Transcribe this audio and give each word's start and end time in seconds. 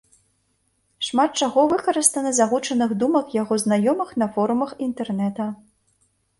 Шмат 1.07 1.31
чаго 1.47 1.65
выкарыстана 1.73 2.33
з 2.39 2.43
агучаных 2.47 2.97
думак 3.05 3.37
яго 3.41 3.61
знаёмых 3.67 4.09
на 4.25 4.33
форумах 4.33 4.77
інтэрнета. 4.91 5.45